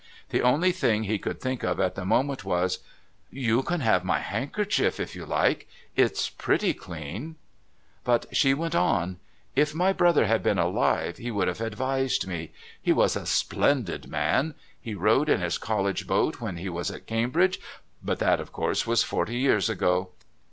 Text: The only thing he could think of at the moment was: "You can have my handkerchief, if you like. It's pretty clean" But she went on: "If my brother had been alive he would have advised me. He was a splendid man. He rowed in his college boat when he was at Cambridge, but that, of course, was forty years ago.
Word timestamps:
The 0.29 0.41
only 0.41 0.71
thing 0.71 1.03
he 1.03 1.19
could 1.19 1.39
think 1.39 1.61
of 1.61 1.79
at 1.79 1.93
the 1.93 2.05
moment 2.05 2.43
was: 2.43 2.79
"You 3.29 3.61
can 3.61 3.81
have 3.81 4.03
my 4.03 4.17
handkerchief, 4.17 4.99
if 4.99 5.15
you 5.15 5.27
like. 5.27 5.67
It's 5.95 6.27
pretty 6.27 6.73
clean" 6.73 7.35
But 8.03 8.25
she 8.31 8.55
went 8.55 8.73
on: 8.73 9.17
"If 9.55 9.75
my 9.75 9.93
brother 9.93 10.25
had 10.25 10.41
been 10.41 10.57
alive 10.57 11.17
he 11.17 11.29
would 11.29 11.47
have 11.47 11.61
advised 11.61 12.25
me. 12.25 12.51
He 12.81 12.91
was 12.91 13.15
a 13.15 13.27
splendid 13.27 14.07
man. 14.07 14.55
He 14.81 14.95
rowed 14.95 15.29
in 15.29 15.39
his 15.39 15.59
college 15.59 16.07
boat 16.07 16.41
when 16.41 16.57
he 16.57 16.67
was 16.67 16.89
at 16.89 17.05
Cambridge, 17.05 17.59
but 18.03 18.17
that, 18.17 18.39
of 18.39 18.51
course, 18.51 18.87
was 18.87 19.03
forty 19.03 19.37
years 19.37 19.69
ago. 19.69 20.09